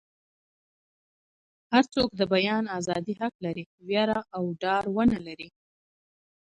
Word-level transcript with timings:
هر 1.71 1.83
څوک 1.93 2.09
د 2.19 2.21
بیان 2.33 2.63
ازادي 2.79 3.13
حق 3.21 3.33
لري 3.45 3.63
ویره 3.87 4.19
او 4.35 4.43
ډار 4.61 4.83
ونه 4.95 5.17
لري. 5.27 5.49